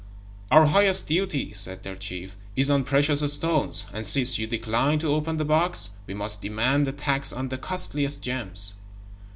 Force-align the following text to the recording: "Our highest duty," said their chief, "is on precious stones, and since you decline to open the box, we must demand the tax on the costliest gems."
"Our 0.49 0.65
highest 0.65 1.07
duty," 1.09 1.53
said 1.53 1.83
their 1.83 1.95
chief, 1.95 2.35
"is 2.55 2.71
on 2.71 2.85
precious 2.85 3.21
stones, 3.31 3.85
and 3.93 4.03
since 4.03 4.39
you 4.39 4.47
decline 4.47 4.97
to 4.97 5.13
open 5.13 5.37
the 5.37 5.45
box, 5.45 5.91
we 6.07 6.15
must 6.15 6.41
demand 6.41 6.87
the 6.87 6.91
tax 6.91 7.31
on 7.31 7.49
the 7.49 7.59
costliest 7.59 8.19
gems." 8.23 8.73